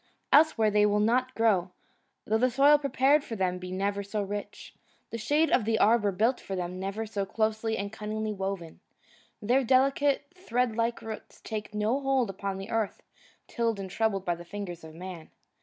[0.33, 1.69] Elsewhere they will not grow,
[2.25, 4.73] though the soil prepared for them be never so rich,
[5.11, 8.79] the shade of the arbour built for them never so closely and cunningly woven.
[9.43, 13.03] Their delicate, thread like roots take no hold upon the earth
[13.45, 15.29] tilled and troubled by the fingers of man.